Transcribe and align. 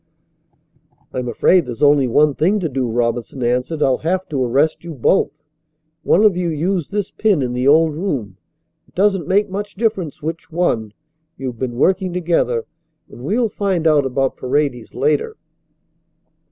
"I'm 1.13 1.27
afraid 1.27 1.67
there's 1.67 1.83
only 1.83 2.07
one 2.07 2.33
thing 2.33 2.59
to 2.61 2.67
do," 2.67 2.89
Robinson 2.89 3.43
answered. 3.43 3.83
"I'll 3.83 3.99
have 3.99 4.27
to 4.29 4.43
arrest 4.43 4.83
you 4.83 4.95
both. 4.95 5.29
One 6.01 6.23
of 6.23 6.35
you 6.35 6.49
used 6.49 6.91
this 6.91 7.11
pin 7.11 7.43
in 7.43 7.53
the 7.53 7.67
old 7.67 7.93
room. 7.93 8.37
It 8.87 8.95
doesn't 8.95 9.27
make 9.27 9.47
much 9.51 9.75
difference 9.75 10.19
which 10.23 10.51
one. 10.51 10.93
You've 11.37 11.59
been 11.59 11.75
working 11.75 12.13
together, 12.13 12.65
and 13.11 13.21
we'll 13.23 13.47
find 13.49 13.85
out 13.85 14.07
about 14.07 14.37
Paredes 14.37 14.95
later." 14.95 15.37